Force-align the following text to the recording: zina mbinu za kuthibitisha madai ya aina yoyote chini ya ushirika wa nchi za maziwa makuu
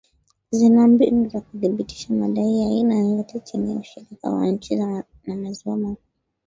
zina 0.51 0.87
mbinu 0.87 1.29
za 1.29 1.41
kuthibitisha 1.41 2.13
madai 2.13 2.59
ya 2.59 2.67
aina 2.67 2.95
yoyote 2.99 3.39
chini 3.39 3.71
ya 3.73 3.79
ushirika 3.79 4.29
wa 4.29 4.47
nchi 4.47 4.77
za 4.77 5.03
maziwa 5.27 5.77
makuu 5.77 6.03